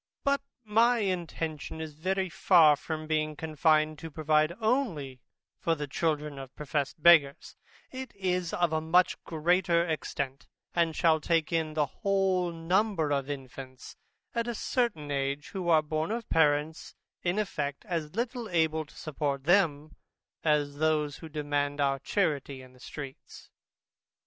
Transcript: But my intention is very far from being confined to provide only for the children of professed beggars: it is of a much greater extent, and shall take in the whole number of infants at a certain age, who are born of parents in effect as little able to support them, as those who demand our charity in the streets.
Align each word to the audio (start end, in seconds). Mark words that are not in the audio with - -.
But 0.23 0.41
my 0.63 0.97
intention 0.97 1.79
is 1.79 1.93
very 1.93 2.27
far 2.27 2.75
from 2.75 3.05
being 3.05 3.35
confined 3.35 3.99
to 3.99 4.09
provide 4.09 4.51
only 4.59 5.21
for 5.59 5.75
the 5.75 5.85
children 5.85 6.39
of 6.39 6.55
professed 6.55 7.03
beggars: 7.03 7.55
it 7.91 8.11
is 8.15 8.51
of 8.51 8.73
a 8.73 8.81
much 8.81 9.23
greater 9.25 9.85
extent, 9.85 10.47
and 10.73 10.95
shall 10.95 11.21
take 11.21 11.53
in 11.53 11.75
the 11.75 11.85
whole 11.85 12.51
number 12.51 13.11
of 13.11 13.29
infants 13.29 13.95
at 14.33 14.47
a 14.47 14.55
certain 14.55 15.11
age, 15.11 15.49
who 15.49 15.69
are 15.69 15.83
born 15.83 16.09
of 16.09 16.27
parents 16.29 16.95
in 17.21 17.37
effect 17.37 17.85
as 17.85 18.15
little 18.15 18.49
able 18.49 18.85
to 18.85 18.95
support 18.95 19.43
them, 19.43 19.95
as 20.43 20.77
those 20.79 21.17
who 21.17 21.29
demand 21.29 21.79
our 21.79 21.99
charity 21.99 22.63
in 22.63 22.73
the 22.73 22.79
streets. 22.79 23.51